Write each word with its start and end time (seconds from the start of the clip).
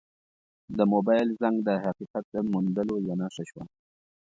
د 0.77 0.79
موبایل 0.93 1.27
زنګ 1.41 1.57
د 1.67 1.69
حقیقت 1.83 2.25
د 2.33 2.35
موندلو 2.51 2.95
یوه 3.05 3.15
نښه 3.21 3.43
شوه. 3.49 3.63